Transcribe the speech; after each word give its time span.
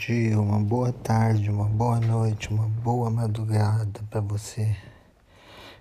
dia, 0.00 0.40
uma 0.40 0.58
boa 0.58 0.94
tarde, 0.94 1.50
uma 1.50 1.66
boa 1.66 2.00
noite, 2.00 2.48
uma 2.48 2.66
boa 2.66 3.10
madrugada 3.10 4.00
para 4.08 4.22
você 4.22 4.74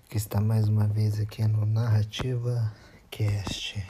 que 0.09 0.17
está 0.17 0.41
mais 0.41 0.67
uma 0.67 0.85
vez 0.85 1.21
aqui 1.21 1.41
no 1.47 1.65
Narrativa 1.65 2.69
Cast, 3.09 3.81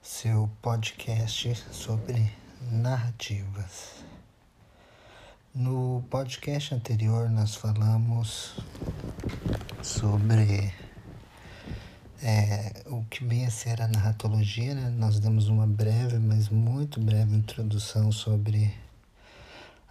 seu 0.00 0.48
podcast 0.62 1.52
sobre 1.72 2.32
narrativas. 2.70 4.04
No 5.52 6.04
podcast 6.08 6.76
anterior 6.76 7.28
nós 7.28 7.56
falamos 7.56 8.56
sobre 9.82 10.72
é, 12.22 12.84
o 12.86 13.02
que 13.06 13.24
vem 13.24 13.44
a 13.44 13.50
ser 13.50 13.82
a 13.82 13.88
narratologia, 13.88 14.76
né? 14.76 14.94
nós 14.96 15.18
demos 15.18 15.48
uma 15.48 15.66
breve, 15.66 16.20
mas 16.20 16.48
muito 16.48 17.00
breve 17.00 17.34
introdução 17.34 18.12
sobre 18.12 18.72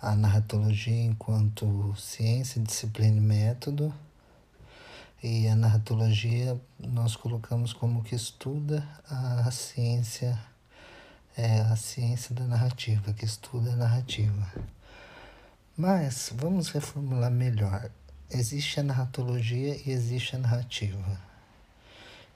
a 0.02 0.16
narratologia 0.16 1.04
enquanto 1.04 1.96
ciência, 1.96 2.62
disciplina 2.62 3.18
e 3.18 3.22
método. 3.22 3.94
E 5.23 5.48
a 5.48 5.56
narratologia 5.56 6.60
nós 6.80 7.16
colocamos 7.16 7.73
como 7.73 8.04
que 8.04 8.14
estuda 8.14 8.88
a 9.10 9.50
ciência, 9.50 10.40
é, 11.36 11.62
a 11.62 11.76
ciência 11.76 12.36
da 12.36 12.46
narrativa, 12.46 13.12
que 13.14 13.26
estuda 13.26 13.73
a 13.73 13.76
narrativa. 13.76 14.54
Mas 15.76 16.32
vamos 16.36 16.70
reformular 16.70 17.32
melhor. 17.32 17.90
Existe 18.30 18.80
a 18.80 18.84
narratologia 18.84 19.76
e 19.86 19.92
existe 19.92 20.36
a 20.36 20.40
narrativa. 20.40 21.20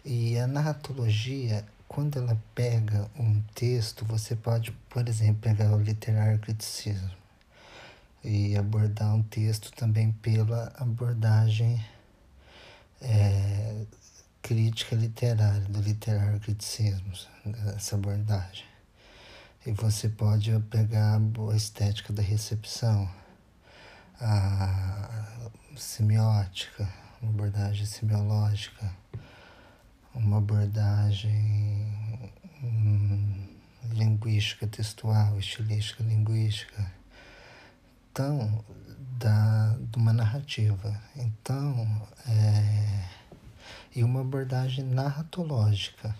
E 0.04 0.38
a 0.40 0.48
narratologia, 0.48 1.64
quando 1.88 2.18
ela 2.18 2.42
pega 2.56 3.08
um 3.16 3.40
texto, 3.54 4.04
você 4.06 4.36
pode, 4.36 4.72
por 4.90 5.08
exemplo, 5.08 5.42
pegar 5.42 5.76
o 5.76 5.80
literário 5.80 6.40
criticismo 6.40 7.21
e 8.24 8.56
abordar 8.56 9.16
um 9.16 9.24
texto 9.24 9.72
também 9.72 10.12
pela 10.12 10.72
abordagem 10.78 11.84
é, 13.02 13.86
crítica 14.42 14.96
literária, 14.96 15.62
do 15.62 15.82
literário 15.82 16.40
criticismo, 16.40 17.12
essa 17.76 17.96
abordagem. 17.96 18.66
E 19.66 19.72
você 19.72 20.10
pode 20.10 20.52
pegar 20.70 21.20
a 21.20 21.56
estética 21.56 22.12
da 22.12 22.22
recepção, 22.22 23.10
a 24.20 25.26
semiótica, 25.76 26.88
uma 27.22 27.32
abordagem 27.32 27.86
semiológica, 27.86 28.92
uma 30.14 30.38
abordagem 30.38 31.86
hum, 32.64 33.48
linguística 33.92 34.68
textual, 34.68 35.38
estilística 35.40 36.04
linguística, 36.04 36.92
então, 38.12 38.64
da, 39.18 39.78
de 39.80 39.98
uma 39.98 40.14
narrativa. 40.14 41.02
Então, 41.16 42.08
é, 42.28 43.06
e 43.96 44.04
uma 44.04 44.22
abordagem 44.22 44.86
narratológica. 44.86 46.16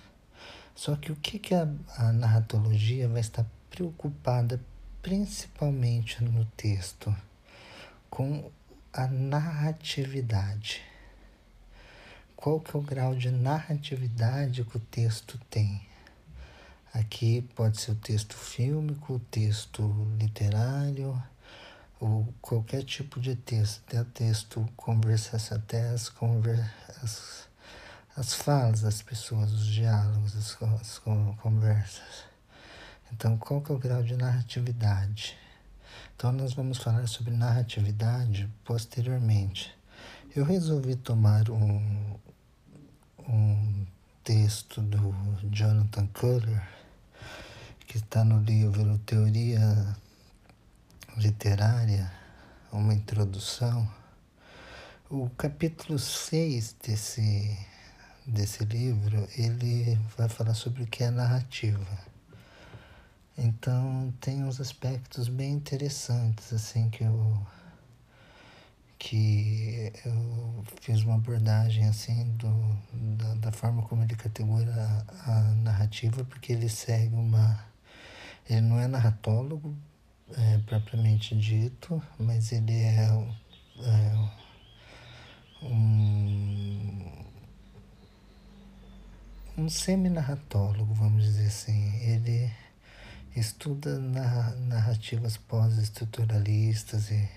Só 0.74 0.96
que 0.96 1.12
o 1.12 1.16
que, 1.16 1.38
que 1.38 1.54
a, 1.54 1.68
a 1.98 2.12
narratologia 2.14 3.08
vai 3.08 3.22
estar 3.22 3.46
preocupada 3.70 4.60
principalmente 5.02 6.24
no 6.24 6.46
texto? 6.58 7.16
Com 8.10 8.50
a 8.94 9.08
narratividade 9.08 10.82
qual 12.42 12.60
que 12.60 12.76
é 12.76 12.80
o 12.80 12.82
grau 12.82 13.14
de 13.14 13.30
narratividade 13.30 14.64
que 14.64 14.76
o 14.76 14.80
texto 14.80 15.40
tem. 15.48 15.80
Aqui 16.92 17.48
pode 17.56 17.80
ser 17.80 17.92
o 17.92 17.96
texto 17.96 18.36
fílmico, 18.36 19.14
o 19.14 19.20
texto 19.20 19.84
literário, 20.20 21.22
ou 22.02 22.34
qualquer 22.42 22.84
tipo 22.84 23.20
de 23.20 23.36
texto, 23.36 23.84
até 23.86 24.04
texto 24.04 24.68
conversação, 24.76 25.56
até 25.56 25.90
as, 25.90 26.12
as, 27.04 27.48
as 28.18 28.34
falas 28.34 28.82
das 28.82 29.04
pessoas, 29.04 29.54
os 29.54 29.68
diálogos, 29.68 30.36
as, 30.36 30.58
as 30.82 30.98
conversas. 30.98 32.26
Então, 33.14 33.38
qual 33.38 33.62
que 33.62 33.72
é 33.72 33.76
o 33.76 33.78
grau 33.78 34.02
de 34.02 34.18
narratividade? 34.18 35.38
Então, 36.16 36.32
nós 36.32 36.54
vamos 36.54 36.80
falar 36.80 37.08
sobre 37.08 37.36
narratividade 37.36 38.50
posteriormente. 38.66 39.72
Eu 40.36 40.44
resolvi 40.44 40.96
tomar 40.96 41.52
um, 41.52 42.18
um 43.30 43.86
texto 44.24 44.82
do 44.82 45.14
Jonathan 45.52 46.08
Culler, 46.08 46.68
que 47.86 47.98
está 47.98 48.24
no 48.24 48.42
livro 48.42 48.98
Teoria 49.00 49.96
Literária, 51.18 52.10
uma 52.72 52.94
introdução. 52.94 53.86
O 55.10 55.30
capítulo 55.32 56.00
6 56.00 56.78
desse, 56.82 57.58
desse 58.26 58.64
livro, 58.64 59.28
ele 59.36 60.00
vai 60.18 60.30
falar 60.30 60.54
sobre 60.54 60.84
o 60.84 60.88
que 60.88 61.04
é 61.04 61.12
narrativa. 61.12 61.86
Então, 63.38 64.14
tem 64.22 64.44
uns 64.46 64.62
aspectos 64.62 65.28
bem 65.28 65.52
interessantes, 65.52 66.54
assim, 66.54 66.90
que 66.90 67.04
eu 67.04 67.46
que 68.98 69.92
eu 70.06 70.64
fiz 70.80 71.02
uma 71.02 71.16
abordagem 71.16 71.88
assim 71.88 72.24
do, 72.38 72.78
da, 73.18 73.34
da 73.34 73.52
forma 73.52 73.82
como 73.82 74.04
ele 74.04 74.16
categoriza 74.16 75.06
a, 75.26 75.42
narrativa, 75.56 76.24
porque 76.24 76.54
ele 76.54 76.70
segue 76.70 77.16
uma. 77.16 77.66
Ele 78.48 78.62
não 78.62 78.80
é 78.80 78.88
narratólogo 78.88 79.76
é, 80.38 80.58
propriamente 80.60 81.36
dito, 81.36 82.02
mas 82.18 82.52
ele 82.52 82.74
é, 82.74 83.08
é 83.80 84.32
um, 85.64 87.24
um 89.58 89.70
semi-narratólogo, 89.70 90.94
vamos 90.94 91.24
dizer 91.24 91.48
assim. 91.48 91.96
Ele 92.02 92.52
estuda 93.36 94.00
narrativas 94.00 95.38
pós-estruturalistas 95.38 97.12
e 97.12 97.30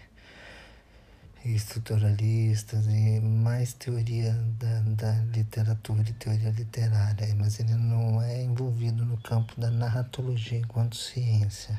estruturalistas 1.45 2.87
e 2.87 3.21
mais 3.21 3.75
teoria 3.75 4.33
da, 4.59 4.81
da 4.97 5.13
literatura 5.25 6.03
e 6.09 6.13
teoria 6.15 6.51
literária, 6.51 7.35
mas 7.35 7.61
ele 7.61 7.75
não 7.75 8.23
é 8.23 8.43
envolvido 8.43 9.05
no 9.05 9.19
campo 9.19 9.61
da 9.61 9.71
narratologia 9.71 10.59
enquanto 10.59 10.97
ciência 10.97 11.79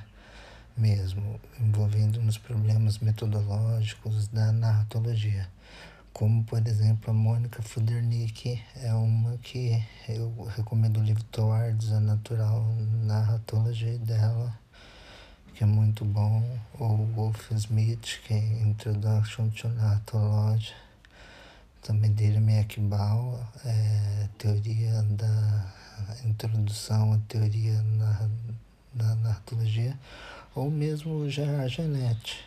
mesmo, 0.78 1.40
envolvendo 1.60 2.22
nos 2.22 2.38
problemas 2.38 3.00
metodológicos 3.00 4.28
da 4.28 4.52
narratologia. 4.52 5.48
Como, 6.14 6.44
por 6.44 6.66
exemplo, 6.66 7.12
a 7.12 7.14
Mônica 7.14 7.62
Fudernick 7.62 8.62
é 8.78 8.94
uma 8.94 9.38
que 9.38 9.84
eu 10.08 10.48
recomendo 10.56 11.00
o 11.00 11.04
livro 11.04 11.24
Towards 11.26 11.92
a 11.92 12.00
Natural 12.00 12.66
Narratology 13.04 13.98
dela 13.98 14.58
que 15.56 15.64
é 15.64 15.68
muito 15.68 16.04
bom, 16.04 16.44
o 16.78 17.06
Wolf 17.16 17.50
Smith, 17.52 18.20
que 18.26 18.34
é 18.34 18.62
Introduction 18.62 19.50
to 19.52 19.70
Narratology, 19.70 20.74
também 21.82 22.12
dele 22.12 22.40
Ekbal, 22.60 23.40
é, 23.64 24.28
teoria 24.38 25.02
da 25.04 25.74
introdução 26.26 27.14
à 27.14 27.20
teoria 27.30 27.82
na, 27.84 28.30
da 28.94 29.16
narratologia, 29.16 29.98
ou 30.56 30.72
mesmo 30.72 31.14
o 31.16 31.30
Gerard 31.30 31.74
Genet, 31.74 32.44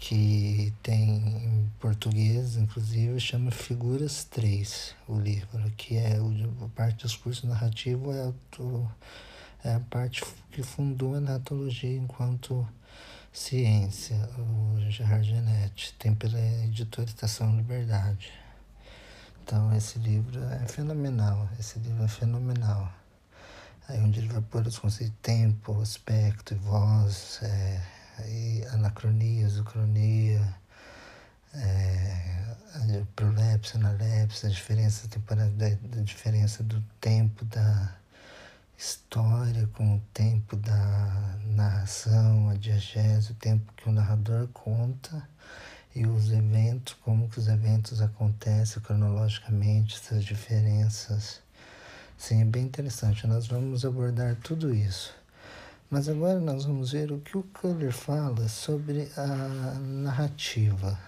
que 0.00 0.72
tem 0.82 1.18
em 1.18 1.70
português, 1.78 2.56
inclusive, 2.56 3.20
chama 3.20 3.50
Figuras 3.50 4.24
3, 4.24 4.96
o 5.06 5.18
livro, 5.18 5.70
que 5.76 5.96
é 5.96 6.18
o, 6.18 6.64
a 6.64 6.68
parte 6.70 7.02
dos 7.02 7.14
cursos 7.14 7.44
narrativos 7.44 8.16
é 8.16 8.32
o 8.58 8.88
é 9.62 9.74
a 9.74 9.80
parte 9.80 10.24
que 10.50 10.62
fundou 10.62 11.14
a 11.14 11.20
natologia 11.20 11.94
enquanto 11.94 12.66
ciência, 13.30 14.16
o 14.38 14.80
Gerard 14.90 15.28
Genetti, 15.28 15.94
tem 15.98 16.14
pela 16.14 16.40
editora 16.64 17.08
Estação 17.08 17.54
Liberdade. 17.56 18.32
Então 19.42 19.74
esse 19.76 19.98
livro 19.98 20.42
é 20.44 20.66
fenomenal, 20.66 21.48
esse 21.58 21.78
livro 21.78 22.02
é 22.02 22.08
fenomenal. 22.08 22.90
Aí 23.90 24.00
onde 24.00 24.20
ele 24.20 24.28
vai 24.28 24.40
pôr 24.40 24.64
os 24.66 24.78
conceitos 24.78 25.12
de 25.16 25.20
tempo, 25.20 25.80
aspecto 25.80 26.54
e 26.54 26.56
voz, 26.56 27.40
é, 27.42 27.80
e 28.28 28.64
anacronia, 28.70 29.44
isocronia, 29.44 30.54
é, 31.54 32.44
prolepsia, 33.16 33.80
analepsia, 33.80 34.48
a 34.48 34.52
diferença 34.52 35.08
temporal, 35.08 35.48
da 35.50 36.02
diferença 36.02 36.62
do 36.62 36.80
tempo 37.00 37.44
da 37.46 37.96
história 38.78 39.68
com 39.74 39.96
o 39.96 40.00
tempo 40.14 40.54
da 40.54 41.36
narração, 41.46 42.48
a 42.48 42.54
diegese, 42.54 43.32
o 43.32 43.34
tempo 43.34 43.72
que 43.74 43.88
o 43.88 43.92
narrador 43.92 44.46
conta 44.54 45.28
e 45.96 46.06
os 46.06 46.30
eventos, 46.30 46.94
como 46.94 47.28
que 47.28 47.40
os 47.40 47.48
eventos 47.48 48.00
acontecem 48.00 48.80
cronologicamente, 48.80 49.96
essas 49.96 50.24
diferenças. 50.24 51.42
Sim, 52.20 52.42
é 52.42 52.44
bem 52.44 52.64
interessante. 52.64 53.26
Nós 53.26 53.46
vamos 53.46 53.82
abordar 53.82 54.36
tudo 54.36 54.74
isso. 54.74 55.10
Mas 55.88 56.06
agora 56.06 56.38
nós 56.38 56.66
vamos 56.66 56.92
ver 56.92 57.10
o 57.10 57.18
que 57.18 57.38
o 57.38 57.42
Culler 57.42 57.92
fala 57.92 58.46
sobre 58.46 59.10
a 59.16 59.26
narrativa. 59.80 61.00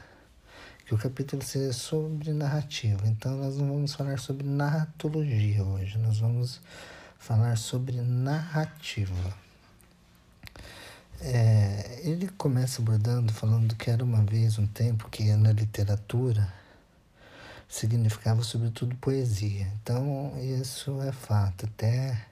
Que 0.86 0.94
o 0.94 0.98
capítulo 0.98 1.42
seja 1.42 1.74
sobre 1.74 2.32
narrativa. 2.32 3.06
Então 3.06 3.36
nós 3.36 3.58
não 3.58 3.68
vamos 3.68 3.92
falar 3.92 4.18
sobre 4.18 4.46
narratologia 4.46 5.62
hoje, 5.62 5.98
nós 5.98 6.18
vamos 6.18 6.62
falar 7.18 7.58
sobre 7.58 8.00
narrativa. 8.00 9.36
É, 11.20 12.00
ele 12.04 12.26
começa 12.38 12.80
abordando 12.80 13.34
falando 13.34 13.76
que 13.76 13.90
era 13.90 14.02
uma 14.02 14.24
vez 14.24 14.58
um 14.58 14.66
tempo 14.66 15.10
que 15.10 15.30
na 15.36 15.52
literatura 15.52 16.61
significava 17.72 18.42
sobretudo 18.42 18.94
poesia. 18.96 19.66
Então 19.82 20.34
isso 20.38 21.00
é 21.00 21.10
fato. 21.10 21.64
Até 21.64 22.26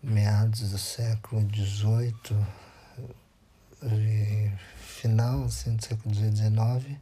meados 0.00 0.70
do 0.70 0.78
século 0.78 1.42
XVIII, 1.52 2.14
final 4.78 5.42
assim, 5.42 5.74
do 5.74 5.84
século 5.84 6.14
XIX, 6.14 6.96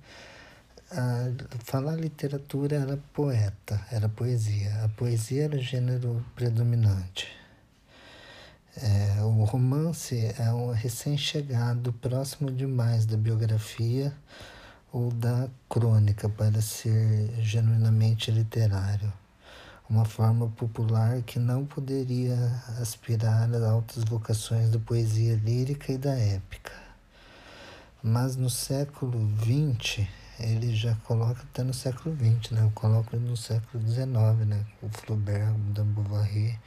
falar 1.62 1.94
literatura 1.96 2.76
era 2.76 2.96
poeta, 3.12 3.86
era 3.90 4.08
poesia. 4.08 4.84
A 4.84 4.88
poesia 4.88 5.44
era 5.44 5.56
o 5.56 5.60
gênero 5.60 6.24
predominante. 6.34 7.28
É, 8.78 9.20
o 9.20 9.44
romance 9.44 10.16
é 10.38 10.50
um 10.54 10.72
recém-chegado, 10.72 11.92
próximo 11.92 12.50
demais 12.50 13.04
da 13.04 13.18
biografia 13.18 14.10
ou 14.92 15.10
da 15.10 15.48
crônica 15.68 16.28
para 16.28 16.60
ser 16.60 17.34
genuinamente 17.40 18.30
literário 18.30 19.12
uma 19.92 20.06
forma 20.06 20.48
popular 20.48 21.20
que 21.20 21.38
não 21.38 21.66
poderia 21.66 22.34
aspirar 22.80 23.52
às 23.52 23.62
altas 23.62 24.02
vocações 24.04 24.70
da 24.70 24.78
poesia 24.78 25.36
lírica 25.36 25.92
e 25.92 25.98
da 25.98 26.16
épica. 26.16 26.72
Mas 28.02 28.34
no 28.34 28.48
século 28.48 29.20
XX, 29.38 30.08
ele 30.40 30.74
já 30.74 30.94
coloca 31.04 31.42
até 31.42 31.62
no 31.62 31.74
século 31.74 32.16
XX, 32.16 32.52
né? 32.52 32.62
Eu 32.62 32.70
coloco 32.70 33.14
no 33.18 33.36
século 33.36 33.86
XIX, 33.86 34.08
né? 34.46 34.64
O 34.82 34.88
Flaubert, 34.88 35.52
da 35.74 35.84
Bovary, 35.84 36.58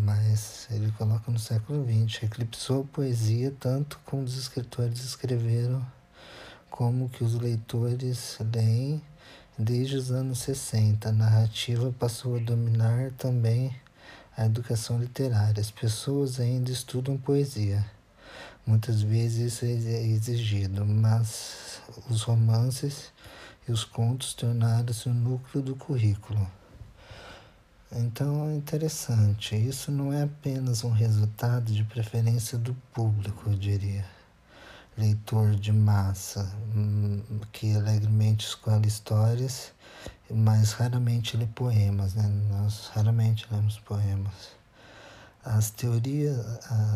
mas 0.00 0.68
ele 0.70 0.92
coloca 0.92 1.32
no 1.32 1.38
século 1.38 1.82
XX. 1.82 2.24
Eclipsou 2.24 2.82
a 2.82 2.94
poesia 2.94 3.54
tanto 3.58 3.98
como 4.04 4.22
os 4.22 4.36
escritores 4.36 5.02
escreveram, 5.02 5.84
como 6.74 7.08
que 7.08 7.22
os 7.22 7.34
leitores 7.34 8.36
leem 8.52 9.00
Desde 9.56 9.94
os 9.94 10.10
anos 10.10 10.40
60, 10.40 11.08
a 11.08 11.12
narrativa 11.12 11.94
passou 11.96 12.34
a 12.34 12.40
dominar 12.40 13.12
também 13.12 13.72
a 14.36 14.46
educação 14.46 14.98
literária. 14.98 15.60
As 15.60 15.70
pessoas 15.70 16.40
ainda 16.40 16.72
estudam 16.72 17.16
poesia. 17.16 17.88
Muitas 18.66 19.00
vezes 19.02 19.54
isso 19.54 19.64
é 19.64 19.68
exigido, 19.68 20.84
mas 20.84 21.80
os 22.10 22.22
romances 22.22 23.12
e 23.68 23.70
os 23.70 23.84
contos 23.84 24.34
tornaram-se 24.34 25.08
o 25.08 25.14
núcleo 25.14 25.62
do 25.62 25.76
currículo. 25.76 26.44
Então 27.92 28.48
é 28.48 28.56
interessante, 28.56 29.54
isso 29.54 29.92
não 29.92 30.12
é 30.12 30.24
apenas 30.24 30.82
um 30.82 30.90
resultado 30.90 31.72
de 31.72 31.84
preferência 31.84 32.58
do 32.58 32.74
público, 32.92 33.48
eu 33.48 33.54
diria 33.54 34.13
leitor 34.96 35.56
de 35.56 35.72
massa 35.72 36.50
hum, 36.74 37.20
que 37.52 37.74
alegremente 37.74 38.46
escolhe 38.46 38.86
histórias, 38.86 39.72
mas 40.30 40.72
raramente 40.72 41.36
lê 41.36 41.46
poemas, 41.46 42.14
né? 42.14 42.28
Nós 42.50 42.90
raramente 42.94 43.46
lemos 43.50 43.78
poemas. 43.80 44.52
As 45.44 45.70
teorias, 45.70 46.38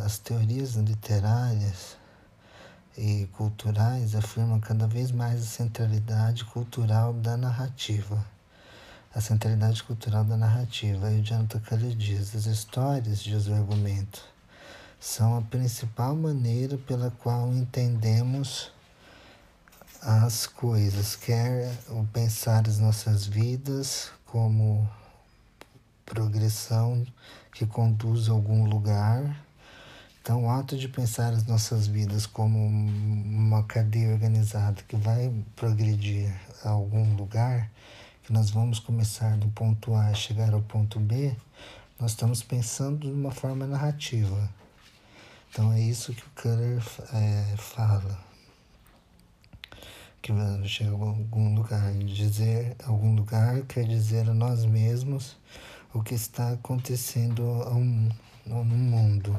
as 0.05 0.19
teorias 0.19 0.75
literárias 0.75 1.97
e 2.97 3.27
culturais 3.33 4.15
afirmam 4.15 4.59
cada 4.59 4.87
vez 4.87 5.11
mais 5.11 5.43
a 5.43 5.47
centralidade 5.47 6.45
cultural 6.45 7.13
da 7.13 7.37
narrativa. 7.37 8.25
A 9.15 9.21
centralidade 9.21 9.83
cultural 9.83 10.25
da 10.25 10.37
narrativa. 10.37 11.11
E 11.11 11.21
o 11.21 11.23
Jonathan 11.23 11.61
Kelly 11.61 11.95
diz, 11.95 12.35
as 12.35 12.47
histórias, 12.47 13.21
diz 13.21 13.47
o 13.49 13.55
argumento, 13.55 14.23
são 15.01 15.39
a 15.39 15.43
principal 15.43 16.17
maneira 16.17 16.77
pela 16.79 17.11
qual 17.11 17.53
entendemos 17.53 18.73
as 20.03 20.47
coisas, 20.47 21.17
quer 21.17 21.73
o 21.89 22.05
pensar 22.13 22.67
as 22.69 22.79
nossas 22.79 23.27
vidas 23.27 24.11
como 24.27 24.89
progressão 26.05 27.07
que 27.53 27.67
conduz 27.67 28.29
a 28.29 28.33
algum 28.33 28.65
lugar. 28.65 29.45
Então, 30.21 30.45
o 30.45 30.51
ato 30.51 30.77
de 30.77 30.89
pensar 30.89 31.33
as 31.33 31.45
nossas 31.47 31.87
vidas 31.87 32.27
como 32.27 32.59
uma 32.67 33.63
cadeia 33.65 34.13
organizada 34.13 34.83
que 34.87 34.97
vai 34.97 35.33
progredir 35.57 36.33
a 36.65 36.71
algum 36.71 37.17
lugar, 37.17 37.71
que 38.23 38.33
nós 38.33 38.51
vamos 38.51 38.79
começar 38.79 39.37
do 39.37 39.49
ponto 39.49 39.95
A 39.95 40.13
e 40.13 40.15
chegar 40.15 40.53
ao 40.53 40.61
ponto 40.61 41.01
B, 41.01 41.35
nós 41.99 42.11
estamos 42.11 42.43
pensando 42.43 43.07
de 43.07 43.13
uma 43.13 43.31
forma 43.31 43.67
narrativa. 43.67 44.51
Então 45.59 45.73
é 45.73 45.81
isso 45.81 46.15
que 46.15 46.23
o 46.23 46.31
Culler 46.41 46.81
é, 47.13 47.57
fala. 47.57 48.17
Que 50.23 50.33
chega 50.69 50.91
a 50.91 51.09
algum 51.09 51.53
lugar. 51.57 51.93
Dizer 51.95 52.77
algum 52.85 53.17
lugar 53.17 53.63
quer 53.63 53.85
dizer 53.85 54.31
a 54.31 54.33
nós 54.33 54.65
mesmos 54.65 55.37
o 55.93 56.01
que 56.01 56.15
está 56.15 56.53
acontecendo 56.53 57.43
no 58.47 58.65
mundo. 58.65 59.37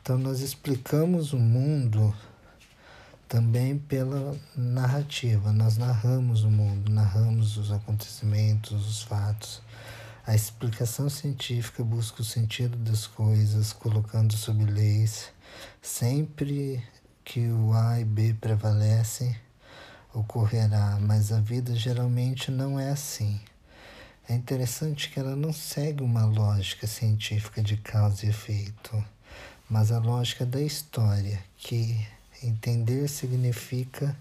Então 0.00 0.16
nós 0.16 0.40
explicamos 0.40 1.34
o 1.34 1.38
mundo 1.38 2.16
também 3.28 3.76
pela 3.76 4.34
narrativa. 4.56 5.52
Nós 5.52 5.76
narramos 5.76 6.42
o 6.42 6.50
mundo, 6.50 6.90
narramos 6.90 7.58
os 7.58 7.70
acontecimentos, 7.70 8.88
os 8.88 9.02
fatos. 9.02 9.60
A 10.30 10.34
explicação 10.36 11.08
científica 11.08 11.82
busca 11.82 12.22
o 12.22 12.24
sentido 12.24 12.76
das 12.76 13.04
coisas, 13.04 13.72
colocando 13.72 14.32
sob 14.36 14.64
leis 14.64 15.32
Sempre 15.82 16.80
que 17.24 17.48
o 17.48 17.72
A 17.72 17.98
e 17.98 18.04
B 18.04 18.36
prevalecem, 18.40 19.34
ocorrerá, 20.14 20.98
mas 21.00 21.32
a 21.32 21.40
vida 21.40 21.74
geralmente 21.74 22.48
não 22.48 22.78
é 22.78 22.90
assim. 22.90 23.40
É 24.28 24.32
interessante 24.32 25.10
que 25.10 25.18
ela 25.18 25.34
não 25.34 25.52
segue 25.52 26.04
uma 26.04 26.24
lógica 26.26 26.86
científica 26.86 27.60
de 27.60 27.76
causa 27.78 28.24
e 28.24 28.28
efeito, 28.28 29.04
mas 29.68 29.90
a 29.90 29.98
lógica 29.98 30.46
da 30.46 30.62
história, 30.62 31.42
que 31.56 32.06
entender 32.40 33.08
significa 33.08 34.16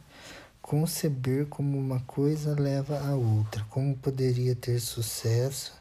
conceber 0.60 1.46
como 1.46 1.78
uma 1.78 2.00
coisa 2.00 2.60
leva 2.60 3.00
a 3.00 3.14
outra, 3.14 3.64
como 3.70 3.96
poderia 3.96 4.56
ter 4.56 4.80
sucesso, 4.80 5.79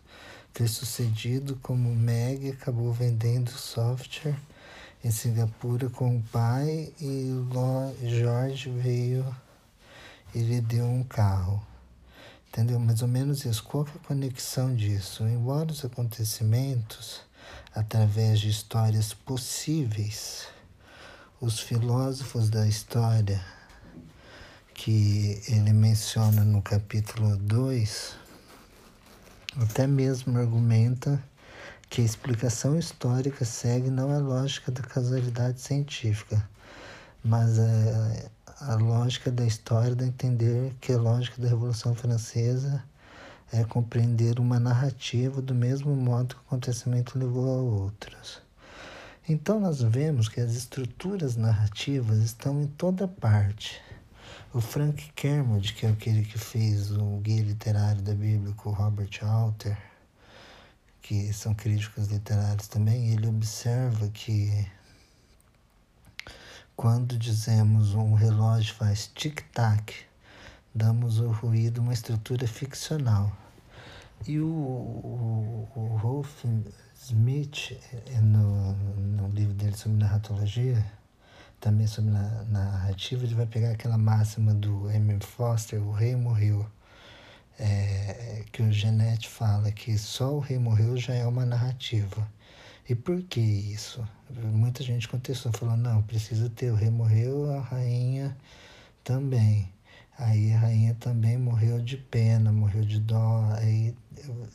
ter 0.58 0.66
sucedido 0.66 1.56
como 1.62 1.94
Meg 1.94 2.50
acabou 2.50 2.92
vendendo 2.92 3.48
software 3.48 4.34
em 5.04 5.10
Singapura 5.12 5.88
com 5.88 6.16
o 6.16 6.22
pai 6.32 6.92
e 7.00 7.30
Jorge 8.02 8.68
veio 8.68 9.24
e 10.34 10.40
lhe 10.40 10.60
deu 10.60 10.84
um 10.84 11.04
carro. 11.04 11.64
Entendeu? 12.48 12.80
Mais 12.80 13.02
ou 13.02 13.06
menos 13.06 13.44
isso. 13.44 13.62
Qual 13.62 13.86
é 13.86 13.88
a 13.88 14.06
conexão 14.08 14.74
disso? 14.74 15.22
Embora 15.22 15.70
os 15.70 15.84
acontecimentos, 15.84 17.20
através 17.72 18.40
de 18.40 18.48
histórias 18.48 19.14
possíveis, 19.14 20.48
os 21.40 21.60
filósofos 21.60 22.50
da 22.50 22.66
história, 22.66 23.40
que 24.74 25.40
ele 25.46 25.72
menciona 25.72 26.42
no 26.42 26.60
capítulo 26.60 27.36
2, 27.36 28.17
até 29.60 29.86
mesmo 29.86 30.38
argumenta 30.38 31.22
que 31.90 32.00
a 32.00 32.04
explicação 32.04 32.78
histórica 32.78 33.44
segue 33.44 33.90
não 33.90 34.12
a 34.12 34.18
lógica 34.18 34.70
da 34.70 34.82
causalidade 34.82 35.60
científica, 35.60 36.48
mas 37.24 37.58
a, 37.58 38.72
a 38.72 38.74
lógica 38.76 39.30
da 39.30 39.44
história 39.44 39.96
de 39.96 40.04
entender 40.04 40.74
que 40.80 40.92
a 40.92 40.98
lógica 40.98 41.40
da 41.40 41.48
Revolução 41.48 41.94
Francesa 41.94 42.82
é 43.52 43.64
compreender 43.64 44.38
uma 44.38 44.60
narrativa 44.60 45.40
do 45.40 45.54
mesmo 45.54 45.96
modo 45.96 46.34
que 46.34 46.40
o 46.40 46.44
acontecimento 46.46 47.18
levou 47.18 47.48
a 47.48 47.62
outras. 47.62 48.40
Então 49.28 49.58
nós 49.58 49.82
vemos 49.82 50.28
que 50.28 50.40
as 50.40 50.52
estruturas 50.52 51.36
narrativas 51.36 52.18
estão 52.18 52.62
em 52.62 52.66
toda 52.66 53.08
parte. 53.08 53.80
O 54.54 54.62
Frank 54.62 55.12
Kermode, 55.14 55.74
que 55.74 55.84
é 55.84 55.90
aquele 55.90 56.24
que 56.24 56.38
fez 56.38 56.90
o 56.90 57.18
guia 57.18 57.42
literário 57.42 58.00
da 58.00 58.14
Bíblia 58.14 58.54
com 58.54 58.70
o 58.70 58.72
Robert 58.72 59.10
Alter, 59.20 59.76
que 61.02 61.30
são 61.34 61.54
críticos 61.54 62.06
literários 62.06 62.66
também, 62.66 63.12
ele 63.12 63.26
observa 63.26 64.08
que 64.08 64.66
quando 66.74 67.18
dizemos 67.18 67.92
um 67.92 68.14
relógio 68.14 68.74
faz 68.74 69.10
tic-tac, 69.14 69.94
damos 70.74 71.20
ao 71.20 71.30
ruído 71.30 71.82
uma 71.82 71.92
estrutura 71.92 72.46
ficcional. 72.46 73.30
E 74.26 74.40
o, 74.40 74.46
o, 74.46 75.68
o 75.76 75.96
Rolf 75.98 76.46
Smith, 76.94 77.72
eh, 77.92 78.20
no, 78.22 78.72
no 78.72 79.28
livro 79.28 79.52
dele 79.52 79.76
sobre 79.76 79.98
narratologia, 79.98 80.97
também 81.60 81.86
sobre 81.86 82.10
na, 82.10 82.44
narrativa, 82.44 83.24
ele 83.24 83.34
vai 83.34 83.46
pegar 83.46 83.70
aquela 83.70 83.98
máxima 83.98 84.54
do 84.54 84.90
M. 84.90 85.18
Foster, 85.20 85.82
o 85.82 85.92
rei 85.92 86.14
morreu, 86.14 86.66
é, 87.58 88.44
que 88.52 88.62
o 88.62 88.72
Genete 88.72 89.28
fala 89.28 89.72
que 89.72 89.98
só 89.98 90.34
o 90.34 90.38
rei 90.38 90.58
morreu 90.58 90.96
já 90.96 91.14
é 91.14 91.26
uma 91.26 91.44
narrativa. 91.44 92.26
E 92.88 92.94
por 92.94 93.22
que 93.22 93.40
isso? 93.40 94.06
Muita 94.30 94.82
gente 94.82 95.08
contestou, 95.08 95.52
falou, 95.52 95.76
não, 95.76 96.02
precisa 96.02 96.48
ter, 96.48 96.70
o 96.70 96.74
rei 96.74 96.90
morreu, 96.90 97.50
a 97.54 97.60
rainha 97.60 98.36
também. 99.04 99.70
Aí 100.18 100.52
a 100.52 100.58
rainha 100.58 100.94
também 100.94 101.38
morreu 101.38 101.80
de 101.80 101.96
pena, 101.96 102.50
morreu 102.50 102.82
de 102.84 102.98
dó, 102.98 103.44
aí 103.56 103.94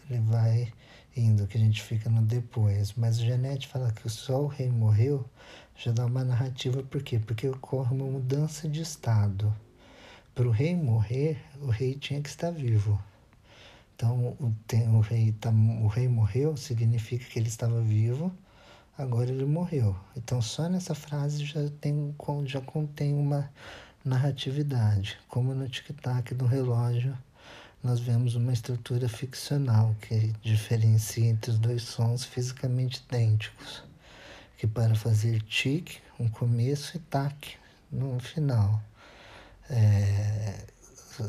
ele 0.09 0.19
vai 0.21 0.73
indo, 1.15 1.47
que 1.47 1.57
a 1.57 1.59
gente 1.59 1.81
fica 1.81 2.09
no 2.09 2.21
depois. 2.21 2.93
Mas 2.93 3.19
o 3.19 3.25
Janete 3.25 3.67
fala 3.67 3.91
que 3.91 4.09
só 4.09 4.41
o 4.41 4.47
rei 4.47 4.69
morreu, 4.69 5.25
já 5.75 5.91
dá 5.91 6.05
uma 6.05 6.23
narrativa, 6.23 6.83
por 6.83 7.01
quê? 7.01 7.19
Porque 7.19 7.47
ocorre 7.47 7.93
uma 7.93 8.05
mudança 8.05 8.67
de 8.67 8.81
estado. 8.81 9.53
Para 10.35 10.47
o 10.47 10.51
rei 10.51 10.75
morrer, 10.75 11.43
o 11.61 11.67
rei 11.67 11.95
tinha 11.95 12.21
que 12.21 12.29
estar 12.29 12.51
vivo. 12.51 12.99
Então, 13.95 14.35
o, 14.39 14.55
tem, 14.67 14.87
o, 14.89 14.99
rei 14.99 15.31
tá, 15.33 15.49
o 15.49 15.87
rei 15.87 16.07
morreu 16.07 16.57
significa 16.57 17.25
que 17.25 17.37
ele 17.37 17.47
estava 17.47 17.79
vivo, 17.81 18.31
agora 18.97 19.29
ele 19.29 19.45
morreu. 19.45 19.95
Então, 20.15 20.41
só 20.41 20.67
nessa 20.67 20.95
frase 20.95 21.45
já, 21.45 21.69
tem, 21.79 22.15
já 22.45 22.61
contém 22.61 23.13
uma 23.13 23.49
narratividade, 24.03 25.17
como 25.27 25.53
no 25.53 25.69
tic-tac 25.69 26.33
do 26.33 26.45
relógio, 26.45 27.17
nós 27.81 27.99
vemos 27.99 28.35
uma 28.35 28.53
estrutura 28.53 29.07
ficcional 29.07 29.95
que 30.01 30.33
diferencia 30.41 31.25
entre 31.25 31.51
os 31.51 31.59
dois 31.59 31.83
sons 31.83 32.23
fisicamente 32.23 33.03
idênticos, 33.07 33.83
que 34.63 34.67
para 34.67 34.95
fazer 34.95 35.41
tic, 35.41 35.97
um 36.17 36.29
começo 36.29 36.95
e 36.95 36.99
tac 37.01 37.57
no 37.91 38.17
final. 38.17 38.81
É, 39.69 40.67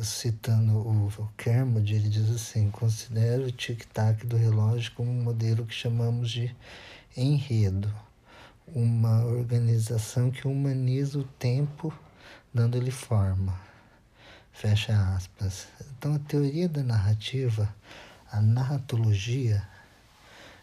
citando 0.04 0.78
o 0.78 1.28
Kermode, 1.36 1.94
ele 1.94 2.08
diz 2.08 2.30
assim: 2.30 2.70
considero 2.70 3.46
o 3.46 3.50
tic-tac 3.50 4.24
do 4.24 4.36
relógio 4.36 4.92
como 4.92 5.10
um 5.10 5.20
modelo 5.20 5.66
que 5.66 5.74
chamamos 5.74 6.30
de 6.30 6.54
enredo, 7.16 7.92
uma 8.68 9.24
organização 9.24 10.30
que 10.30 10.46
humaniza 10.46 11.18
o 11.18 11.24
tempo 11.24 11.92
dando-lhe 12.52 12.92
forma. 12.92 13.58
Fecha 14.52 14.92
aspas. 15.16 15.66
Então, 15.98 16.14
a 16.14 16.20
teoria 16.20 16.68
da 16.68 16.84
narrativa, 16.84 17.74
a 18.30 18.40
narratologia, 18.40 19.66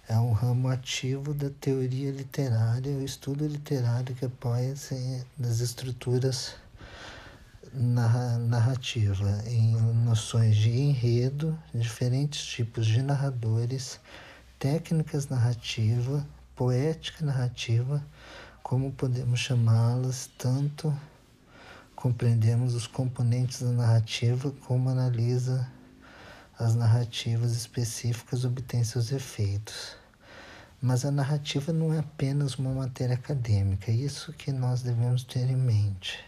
é 0.07 0.17
um 0.17 0.31
ramo 0.31 0.67
ativo 0.67 1.33
da 1.33 1.49
teoria 1.49 2.11
literária, 2.11 2.91
o 2.91 3.03
estudo 3.03 3.47
literário 3.47 4.15
que 4.15 4.25
apoia-se 4.25 5.25
nas 5.37 5.59
estruturas 5.59 6.55
narrativa, 7.73 9.43
em 9.47 9.73
noções 10.03 10.57
de 10.57 10.69
enredo, 10.69 11.57
diferentes 11.73 12.43
tipos 12.43 12.85
de 12.85 13.01
narradores, 13.01 13.99
técnicas 14.59 15.29
narrativa, 15.29 16.27
poética 16.55 17.25
narrativa, 17.25 18.05
como 18.61 18.91
podemos 18.91 19.39
chamá-las, 19.39 20.29
tanto 20.37 20.93
compreendemos 21.95 22.73
os 22.73 22.87
componentes 22.87 23.61
da 23.61 23.71
narrativa 23.71 24.51
como 24.67 24.89
analisa 24.89 25.69
as 26.63 26.75
narrativas 26.75 27.53
específicas 27.53 28.45
obtém 28.45 28.83
seus 28.83 29.11
efeitos. 29.11 29.95
Mas 30.81 31.03
a 31.03 31.11
narrativa 31.11 31.73
não 31.73 31.93
é 31.93 31.99
apenas 31.99 32.55
uma 32.55 32.71
matéria 32.71 33.15
acadêmica, 33.15 33.91
é 33.91 33.95
isso 33.95 34.31
que 34.33 34.51
nós 34.51 34.81
devemos 34.81 35.23
ter 35.23 35.49
em 35.49 35.55
mente. 35.55 36.19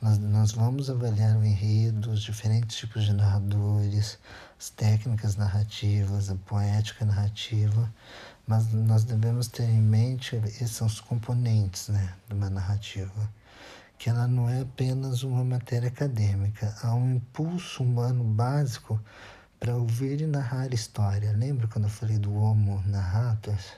Nós, 0.00 0.18
nós 0.18 0.52
vamos 0.52 0.88
avaliar 0.90 1.36
o 1.36 1.44
enredo, 1.44 2.10
os 2.10 2.22
diferentes 2.22 2.76
tipos 2.76 3.04
de 3.04 3.12
narradores, 3.12 4.18
as 4.58 4.70
técnicas 4.70 5.36
narrativas, 5.36 6.30
a 6.30 6.36
poética 6.36 7.04
narrativa, 7.04 7.92
mas 8.46 8.72
nós 8.72 9.04
devemos 9.04 9.48
ter 9.48 9.68
em 9.68 9.82
mente, 9.82 10.36
esses 10.36 10.70
são 10.70 10.86
os 10.86 11.00
componentes 11.00 11.88
né, 11.88 12.14
de 12.28 12.34
uma 12.34 12.50
narrativa 12.50 13.28
que 13.98 14.10
ela 14.10 14.26
não 14.26 14.48
é 14.48 14.60
apenas 14.60 15.22
uma 15.22 15.42
matéria 15.42 15.88
acadêmica, 15.88 16.74
há 16.82 16.94
um 16.94 17.16
impulso 17.16 17.82
humano 17.82 18.22
básico 18.22 19.00
para 19.58 19.74
ouvir 19.74 20.20
e 20.20 20.26
narrar 20.26 20.72
história. 20.72 21.32
Lembra 21.32 21.66
quando 21.66 21.84
eu 21.84 21.90
falei 21.90 22.18
do 22.18 22.34
Homo 22.34 22.82
narratus? 22.86 23.72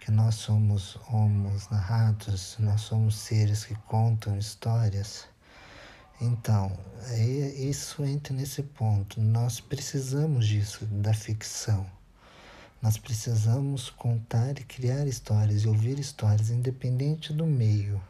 Que 0.00 0.10
nós 0.10 0.34
somos 0.34 0.98
Homos 1.08 1.68
narratus, 1.68 2.56
nós 2.58 2.80
somos 2.80 3.16
seres 3.16 3.64
que 3.64 3.74
contam 3.86 4.36
histórias. 4.36 5.28
Então, 6.20 6.76
é, 7.10 7.20
isso 7.54 8.04
entra 8.04 8.34
nesse 8.34 8.62
ponto. 8.62 9.20
Nós 9.20 9.60
precisamos 9.60 10.46
disso, 10.46 10.84
da 10.86 11.14
ficção. 11.14 11.86
Nós 12.80 12.96
precisamos 12.96 13.90
contar 13.90 14.58
e 14.58 14.64
criar 14.64 15.06
histórias 15.06 15.62
e 15.62 15.68
ouvir 15.68 15.98
histórias, 16.00 16.50
independente 16.50 17.32
do 17.32 17.46
meio. 17.46 18.02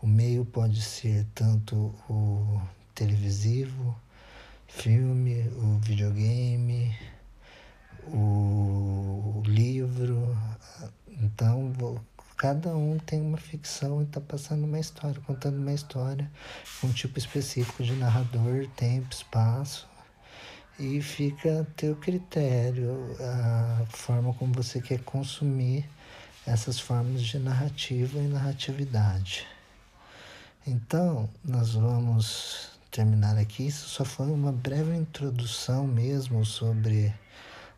O 0.00 0.06
meio 0.06 0.44
pode 0.44 0.80
ser 0.80 1.26
tanto 1.34 1.94
o 2.08 2.62
televisivo, 2.94 3.94
filme, 4.70 5.48
o 5.56 5.78
videogame, 5.78 6.96
o 8.06 9.42
livro. 9.44 10.36
Então, 11.08 11.72
cada 12.36 12.74
um 12.74 12.98
tem 12.98 13.20
uma 13.20 13.36
ficção 13.36 14.00
e 14.00 14.04
está 14.04 14.20
passando 14.20 14.64
uma 14.64 14.78
história, 14.78 15.20
contando 15.26 15.58
uma 15.58 15.72
história 15.72 16.30
um 16.82 16.90
tipo 16.92 17.18
específico 17.18 17.82
de 17.82 17.92
narrador, 17.92 18.66
tempo, 18.76 19.12
espaço. 19.12 19.88
E 20.78 21.02
fica 21.02 21.60
a 21.60 21.64
teu 21.76 21.94
critério, 21.96 23.14
a 23.20 23.84
forma 23.90 24.32
como 24.32 24.54
você 24.54 24.80
quer 24.80 25.00
consumir 25.00 25.86
essas 26.46 26.80
formas 26.80 27.20
de 27.20 27.38
narrativa 27.38 28.18
e 28.18 28.26
narratividade. 28.26 29.46
Então, 30.66 31.28
nós 31.44 31.74
vamos 31.74 32.69
terminar 32.90 33.38
aqui. 33.38 33.66
Isso 33.66 33.88
só 33.88 34.04
foi 34.04 34.26
uma 34.26 34.52
breve 34.52 34.94
introdução 34.96 35.86
mesmo 35.86 36.44
sobre 36.44 37.14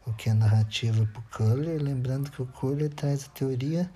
o 0.07 0.13
que 0.13 0.31
é 0.31 0.35
narrativa 0.35 1.07
para 1.07 1.21
o 1.21 1.25
Kohler. 1.37 1.83
Lembrando 1.83 2.31
que 2.31 2.43
o 2.43 2.47
Kohler 2.47 2.91
traz 2.91 3.27
a 3.27 3.29
teoria 3.29 3.91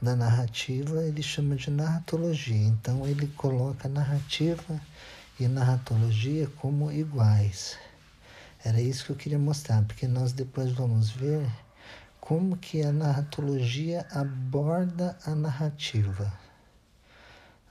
da 0.00 0.14
narrativa, 0.14 1.02
ele 1.02 1.22
chama 1.22 1.56
de 1.56 1.70
narratologia. 1.70 2.66
Então, 2.66 3.06
ele 3.06 3.26
coloca 3.28 3.88
narrativa 3.88 4.80
e 5.40 5.48
narratologia 5.48 6.46
como 6.56 6.92
iguais. 6.92 7.76
Era 8.64 8.80
isso 8.80 9.06
que 9.06 9.10
eu 9.10 9.16
queria 9.16 9.38
mostrar, 9.38 9.82
porque 9.84 10.06
nós 10.06 10.32
depois 10.32 10.72
vamos 10.72 11.10
ver 11.10 11.48
como 12.20 12.56
que 12.56 12.82
a 12.82 12.92
narratologia 12.92 14.06
aborda 14.10 15.16
a 15.24 15.34
narrativa 15.34 16.47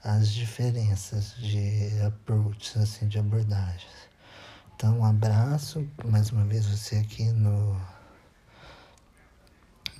as 0.02 0.30
diferenças 0.30 1.34
de 1.36 2.00
approaches, 2.06 2.76
assim, 2.76 3.08
de 3.08 3.18
abordagens. 3.18 4.08
Então, 4.74 5.00
um 5.00 5.04
abraço, 5.04 5.86
mais 6.04 6.30
uma 6.30 6.44
vez 6.44 6.66
você 6.66 6.96
aqui 6.96 7.24
no 7.32 7.76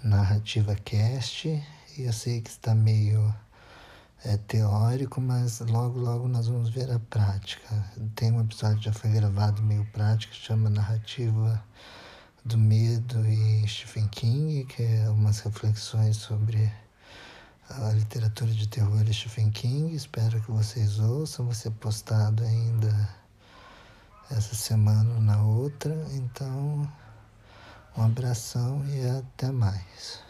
Narrativa 0.04 0.74
Cast. 0.76 1.48
E 1.96 2.02
eu 2.02 2.12
sei 2.12 2.40
que 2.40 2.50
está 2.50 2.74
meio 2.74 3.34
é, 4.24 4.36
teórico, 4.36 5.20
mas 5.20 5.60
logo, 5.60 5.98
logo 5.98 6.28
nós 6.28 6.46
vamos 6.46 6.70
ver 6.70 6.90
a 6.90 6.98
prática. 6.98 7.68
Tem 8.14 8.30
um 8.30 8.40
episódio 8.40 8.78
que 8.78 8.84
já 8.84 8.92
foi 8.92 9.10
gravado 9.10 9.62
meio 9.62 9.84
prático, 9.86 10.32
que 10.32 10.38
chama 10.38 10.70
Narrativa 10.70 11.62
do 12.44 12.56
Medo 12.56 13.26
e 13.26 13.66
Stephen 13.66 14.06
King, 14.08 14.64
que 14.64 14.82
é 14.82 15.10
umas 15.10 15.40
reflexões 15.40 16.16
sobre 16.16 16.72
a 17.70 17.92
literatura 17.92 18.50
de 18.50 18.66
terror 18.66 19.04
de 19.04 19.12
Stephen 19.12 19.50
King. 19.50 19.94
Espero 19.94 20.40
que 20.40 20.50
vocês 20.50 20.98
ouçam. 20.98 21.46
Vai 21.46 21.54
ser 21.54 21.70
postado 21.72 22.42
ainda 22.42 23.08
essa 24.30 24.54
semana 24.54 25.14
ou 25.14 25.20
na 25.20 25.42
outra. 25.42 25.94
Então, 26.12 26.90
um 27.96 28.02
abração 28.02 28.84
e 28.88 29.06
até 29.08 29.50
mais. 29.50 30.27